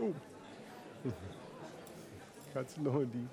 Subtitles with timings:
[0.00, 0.12] Oh.
[2.54, 3.26] Kannst du noch die?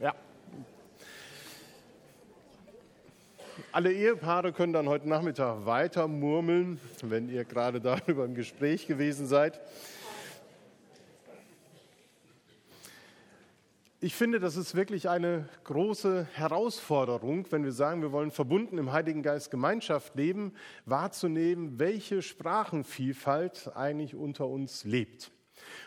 [0.00, 0.14] Ja.
[3.70, 9.26] Alle Ehepaare können dann heute Nachmittag weiter murmeln, wenn ihr gerade darüber im Gespräch gewesen
[9.26, 9.60] seid.
[14.00, 18.92] Ich finde, das ist wirklich eine große Herausforderung, wenn wir sagen, wir wollen verbunden im
[18.92, 20.52] Heiligen Geist Gemeinschaft leben,
[20.84, 25.32] wahrzunehmen, welche Sprachenvielfalt eigentlich unter uns lebt.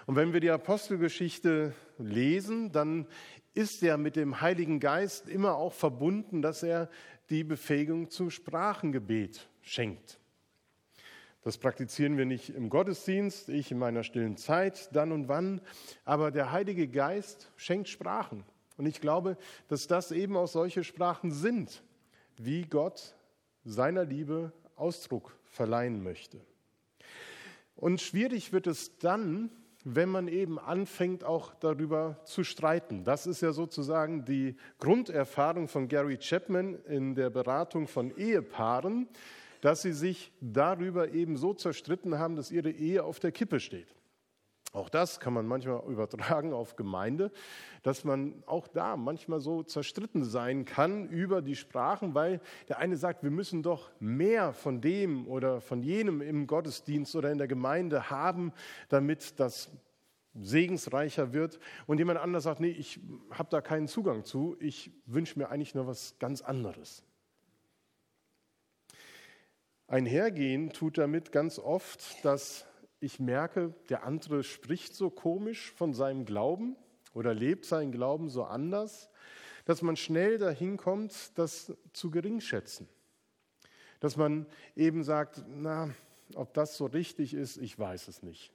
[0.07, 3.07] Und wenn wir die Apostelgeschichte lesen, dann
[3.53, 6.89] ist er mit dem Heiligen Geist immer auch verbunden, dass er
[7.29, 10.20] die Befähigung zum Sprachengebet schenkt.
[11.43, 15.59] Das praktizieren wir nicht im Gottesdienst, ich in meiner stillen Zeit, dann und wann,
[16.05, 18.43] aber der Heilige Geist schenkt Sprachen.
[18.77, 19.37] Und ich glaube,
[19.67, 21.83] dass das eben auch solche Sprachen sind,
[22.37, 23.15] wie Gott
[23.63, 26.41] seiner Liebe Ausdruck verleihen möchte.
[27.75, 29.49] Und schwierig wird es dann,
[29.83, 33.03] wenn man eben anfängt, auch darüber zu streiten.
[33.03, 39.07] Das ist ja sozusagen die Grunderfahrung von Gary Chapman in der Beratung von Ehepaaren
[39.61, 43.95] dass sie sich darüber eben so zerstritten haben, dass ihre Ehe auf der Kippe steht.
[44.73, 47.31] Auch das kann man manchmal übertragen auf Gemeinde,
[47.83, 52.39] dass man auch da manchmal so zerstritten sein kann über die Sprachen, weil
[52.69, 57.31] der eine sagt, wir müssen doch mehr von dem oder von jenem im Gottesdienst oder
[57.31, 58.53] in der Gemeinde haben,
[58.89, 59.71] damit das
[60.33, 61.59] segensreicher wird.
[61.85, 63.01] Und jemand anders sagt, nee, ich
[63.31, 67.03] habe da keinen Zugang zu, ich wünsche mir eigentlich nur was ganz anderes.
[69.91, 72.65] Einhergehen tut damit ganz oft, dass
[73.01, 76.77] ich merke, der andere spricht so komisch von seinem Glauben
[77.13, 79.09] oder lebt seinen Glauben so anders,
[79.65, 82.87] dass man schnell dahin kommt, das zu geringschätzen.
[83.99, 84.45] Dass man
[84.77, 85.93] eben sagt, na,
[86.35, 88.53] ob das so richtig ist, ich weiß es nicht.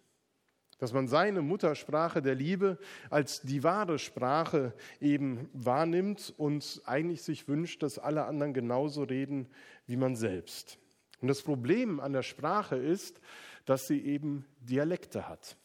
[0.79, 2.79] Dass man seine Muttersprache der Liebe
[3.11, 9.51] als die wahre Sprache eben wahrnimmt und eigentlich sich wünscht, dass alle anderen genauso reden
[9.87, 10.79] wie man selbst.
[11.21, 13.21] Und das Problem an der Sprache ist,
[13.65, 15.57] dass sie eben Dialekte hat.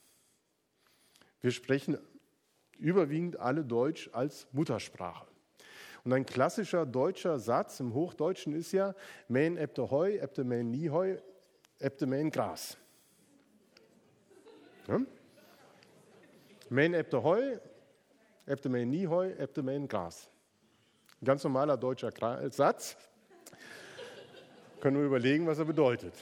[1.42, 1.98] Wir sprechen
[2.78, 5.28] überwiegend alle Deutsch als Muttersprache.
[6.04, 8.96] Und ein klassischer deutscher Satz im Hochdeutschen ist ja,
[9.28, 11.18] mähen ebte Heu, ebte mähen nie Heu,
[11.80, 12.78] ebte mähen Gras.
[14.88, 15.00] Ja?
[16.70, 17.58] Mähen ebte Heu,
[18.48, 20.30] ebte mähen nie Heu, ebte mähen Gras.
[21.22, 22.12] Ein ganz normaler deutscher
[22.50, 22.98] Satz,
[24.82, 26.14] können wir überlegen, was er bedeutet.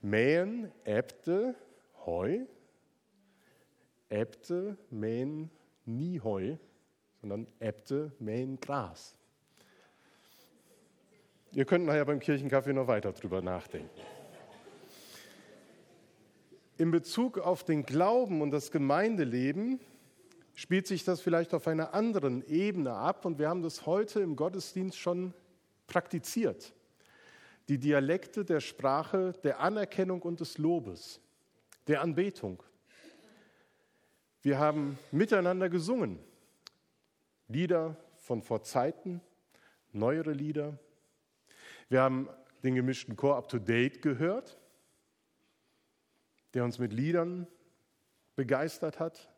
[0.00, 1.54] Mähen, Äbte,
[2.06, 2.46] Heu.
[4.08, 5.50] Äbte mähen
[5.84, 6.56] nie Heu,
[7.20, 9.16] sondern Äbte mähen Gras.
[11.52, 14.00] Ihr könnt nachher beim Kirchenkaffee noch weiter drüber nachdenken.
[16.78, 19.80] In Bezug auf den Glauben und das Gemeindeleben
[20.54, 24.36] spielt sich das vielleicht auf einer anderen Ebene ab und wir haben das heute im
[24.36, 25.32] Gottesdienst schon
[25.86, 26.75] praktiziert
[27.68, 31.20] die Dialekte der Sprache der Anerkennung und des Lobes,
[31.86, 32.62] der Anbetung.
[34.42, 36.18] Wir haben miteinander gesungen,
[37.48, 39.20] Lieder von vor Zeiten,
[39.92, 40.78] neuere Lieder.
[41.88, 42.28] Wir haben
[42.62, 44.58] den gemischten Chor Up to Date gehört,
[46.54, 47.46] der uns mit Liedern
[48.34, 49.32] begeistert hat.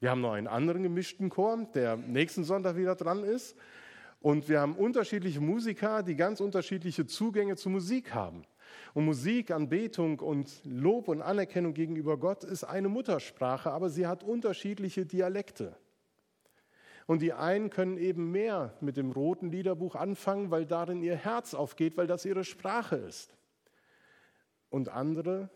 [0.00, 3.56] Wir haben noch einen anderen gemischten Chor, der nächsten Sonntag wieder dran ist.
[4.24, 8.46] Und wir haben unterschiedliche Musiker, die ganz unterschiedliche Zugänge zu Musik haben.
[8.94, 14.24] Und Musik, Anbetung und Lob und Anerkennung gegenüber Gott ist eine Muttersprache, aber sie hat
[14.24, 15.76] unterschiedliche Dialekte.
[17.04, 21.52] Und die einen können eben mehr mit dem roten Liederbuch anfangen, weil darin ihr Herz
[21.52, 23.36] aufgeht, weil das ihre Sprache ist.
[24.70, 25.50] Und andere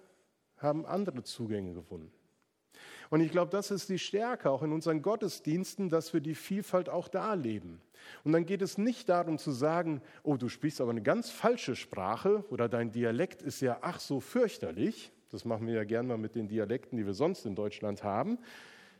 [0.58, 2.17] haben andere Zugänge gefunden.
[3.10, 6.88] Und ich glaube, das ist die Stärke auch in unseren Gottesdiensten, dass wir die Vielfalt
[6.88, 7.80] auch da leben.
[8.24, 11.74] Und dann geht es nicht darum zu sagen, oh, du sprichst aber eine ganz falsche
[11.74, 15.12] Sprache oder dein Dialekt ist ja ach so fürchterlich.
[15.30, 18.38] Das machen wir ja gerne mal mit den Dialekten, die wir sonst in Deutschland haben.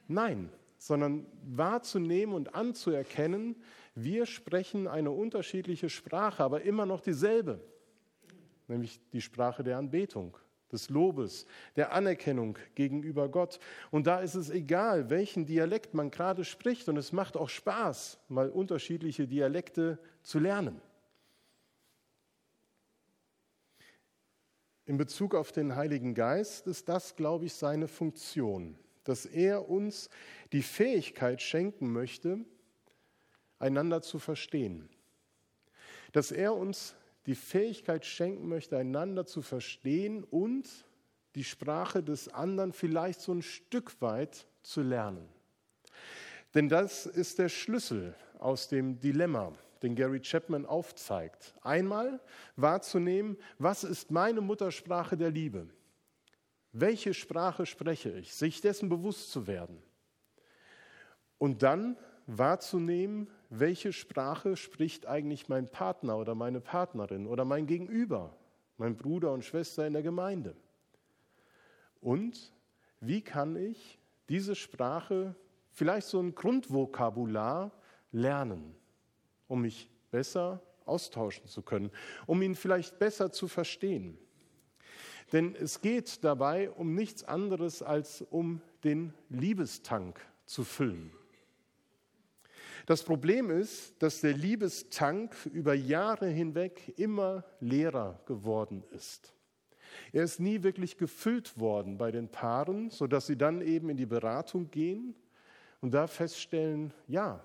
[0.08, 3.56] Nein, sondern wahrzunehmen und anzuerkennen,
[3.94, 7.61] wir sprechen eine unterschiedliche Sprache, aber immer noch dieselbe,
[8.69, 10.37] nämlich die Sprache der Anbetung
[10.73, 13.59] des Lobes, der Anerkennung gegenüber Gott.
[13.91, 16.88] Und da ist es egal, welchen Dialekt man gerade spricht.
[16.88, 20.81] Und es macht auch Spaß, mal unterschiedliche Dialekte zu lernen.
[24.88, 30.09] In Bezug auf den Heiligen Geist ist das, glaube ich, seine Funktion, dass er uns
[30.53, 32.38] die Fähigkeit schenken möchte,
[33.59, 34.88] einander zu verstehen,
[36.12, 36.94] dass er uns
[37.28, 40.66] die Fähigkeit schenken möchte, einander zu verstehen und
[41.34, 45.28] die Sprache des anderen vielleicht so ein Stück weit zu lernen.
[46.54, 49.52] Denn das ist der Schlüssel aus dem Dilemma,
[49.82, 51.54] den Gary Chapman aufzeigt.
[51.60, 52.19] Einmal
[52.56, 55.69] wahrzunehmen, was ist meine Muttersprache der Liebe?
[56.72, 58.32] Welche Sprache spreche ich?
[58.32, 59.82] Sich dessen bewusst zu werden.
[61.36, 68.37] Und dann wahrzunehmen, welche Sprache spricht eigentlich mein Partner oder meine Partnerin oder mein Gegenüber,
[68.77, 70.55] mein Bruder und Schwester in der Gemeinde.
[72.00, 72.53] Und
[73.00, 73.99] wie kann ich
[74.29, 75.35] diese Sprache,
[75.71, 77.73] vielleicht so ein Grundvokabular,
[78.12, 78.75] lernen,
[79.49, 81.91] um mich besser austauschen zu können,
[82.27, 84.19] um ihn vielleicht besser zu verstehen.
[85.33, 91.12] Denn es geht dabei um nichts anderes als um den Liebestank zu füllen.
[92.88, 99.35] Das Problem ist, dass der Liebestank über Jahre hinweg immer leerer geworden ist.
[100.11, 104.06] Er ist nie wirklich gefüllt worden bei den Paaren, sodass sie dann eben in die
[104.06, 105.14] Beratung gehen
[105.82, 107.44] und da feststellen, ja,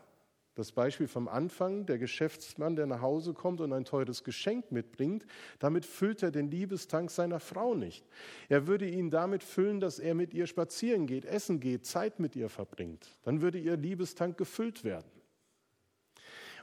[0.55, 5.25] das Beispiel vom Anfang, der Geschäftsmann, der nach Hause kommt und ein teures Geschenk mitbringt,
[5.59, 8.05] damit füllt er den Liebestank seiner Frau nicht.
[8.47, 12.33] Er würde ihn damit füllen, dass er mit ihr spazieren geht, essen geht, Zeit mit
[12.37, 13.17] ihr verbringt.
[13.23, 15.22] Dann würde ihr Liebestank gefüllt werden.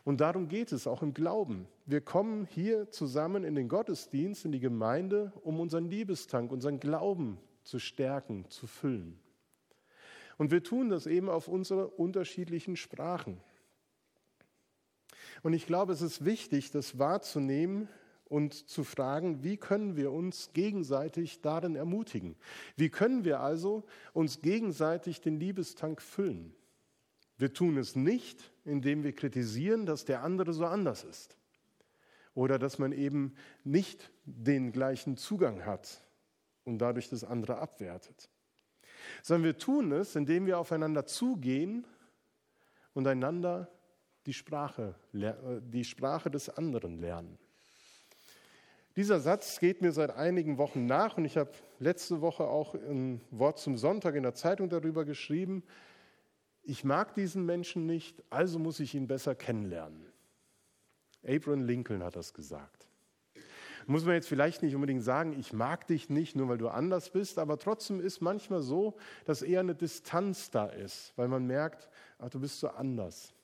[0.05, 1.67] Und darum geht es auch im Glauben.
[1.87, 7.39] Wir kommen hier zusammen in den Gottesdienst, in die Gemeinde, um unseren Liebestank, unseren Glauben
[7.63, 9.19] zu stärken, zu füllen.
[10.39, 13.41] Und wir tun das eben auf unsere unterschiedlichen Sprachen.
[15.43, 17.89] Und ich glaube, es ist wichtig, das wahrzunehmen
[18.25, 22.37] und zu fragen, wie können wir uns gegenseitig darin ermutigen?
[22.77, 26.55] Wie können wir also uns gegenseitig den Liebestank füllen?
[27.41, 31.39] Wir tun es nicht, indem wir kritisieren, dass der andere so anders ist.
[32.35, 33.35] Oder dass man eben
[33.65, 36.03] nicht den gleichen Zugang hat
[36.65, 38.29] und dadurch das andere abwertet,
[39.23, 41.87] sondern wir tun es, indem wir aufeinander zugehen
[42.93, 43.71] und einander
[44.27, 47.39] die Sprache, die Sprache des anderen lernen.
[48.97, 53.23] Dieser Satz geht mir seit einigen Wochen nach und ich habe letzte Woche auch ein
[53.31, 55.63] Wort zum Sonntag in der Zeitung darüber geschrieben
[56.63, 60.07] ich mag diesen Menschen nicht, also muss ich ihn besser kennenlernen.
[61.27, 62.87] Abraham Lincoln hat das gesagt.
[63.87, 67.11] Muss man jetzt vielleicht nicht unbedingt sagen, ich mag dich nicht, nur weil du anders
[67.11, 71.89] bist, aber trotzdem ist manchmal so, dass eher eine Distanz da ist, weil man merkt,
[72.19, 73.35] ach, du bist so anders.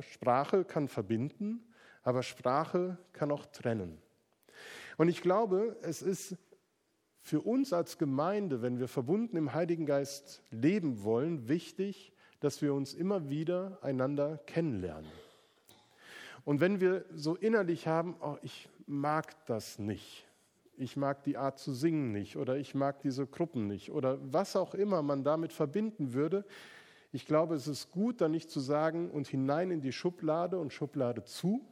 [0.00, 1.64] Sprache kann verbinden,
[2.02, 4.00] aber Sprache kann auch trennen.
[4.96, 6.36] Und ich glaube, es ist
[7.24, 12.74] für uns als Gemeinde, wenn wir verbunden im Heiligen Geist leben wollen, wichtig, dass wir
[12.74, 15.10] uns immer wieder einander kennenlernen.
[16.44, 20.26] Und wenn wir so innerlich haben, oh, ich mag das nicht,
[20.76, 24.54] ich mag die Art zu singen nicht oder ich mag diese Gruppen nicht oder was
[24.54, 26.44] auch immer man damit verbinden würde,
[27.10, 30.74] ich glaube, es ist gut, da nicht zu sagen und hinein in die Schublade und
[30.74, 31.64] Schublade zu,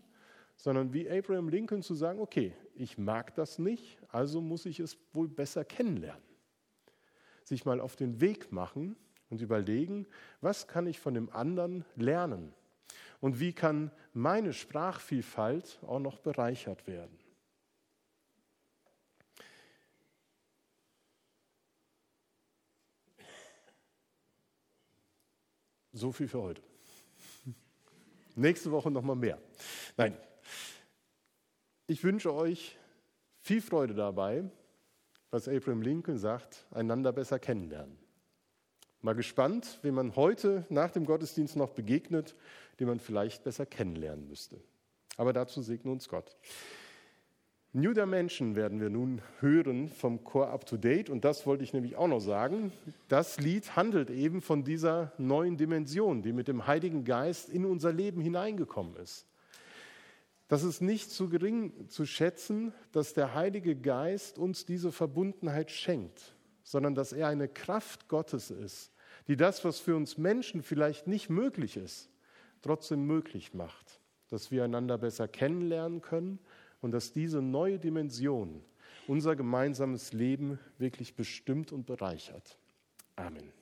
[0.62, 4.96] sondern wie Abraham Lincoln zu sagen, okay, ich mag das nicht, also muss ich es
[5.12, 6.22] wohl besser kennenlernen.
[7.42, 8.94] Sich mal auf den Weg machen
[9.28, 10.06] und überlegen,
[10.40, 12.54] was kann ich von dem anderen lernen
[13.20, 17.18] und wie kann meine Sprachvielfalt auch noch bereichert werden.
[25.90, 26.62] So viel für heute.
[28.36, 29.40] Nächste Woche noch mal mehr.
[29.96, 30.16] Nein,
[31.92, 32.78] ich wünsche euch
[33.42, 34.44] viel Freude dabei,
[35.30, 37.98] was Abraham Lincoln sagt, einander besser kennenlernen.
[39.02, 42.34] Mal gespannt, wem man heute nach dem Gottesdienst noch begegnet,
[42.80, 44.58] den man vielleicht besser kennenlernen müsste.
[45.18, 46.34] Aber dazu segne uns Gott.
[47.74, 51.10] New Dimension werden wir nun hören vom Chor Up to Date.
[51.10, 52.72] Und das wollte ich nämlich auch noch sagen.
[53.08, 57.92] Das Lied handelt eben von dieser neuen Dimension, die mit dem Heiligen Geist in unser
[57.92, 59.26] Leben hineingekommen ist.
[60.52, 66.36] Das ist nicht zu gering zu schätzen, dass der Heilige Geist uns diese Verbundenheit schenkt,
[66.62, 68.92] sondern dass er eine Kraft Gottes ist,
[69.28, 72.10] die das, was für uns Menschen vielleicht nicht möglich ist,
[72.60, 76.38] trotzdem möglich macht, dass wir einander besser kennenlernen können
[76.82, 78.62] und dass diese neue Dimension
[79.06, 82.58] unser gemeinsames Leben wirklich bestimmt und bereichert.
[83.16, 83.61] Amen.